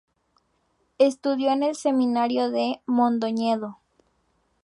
[0.97, 3.77] Estudió en el seminario de Mondoñedo.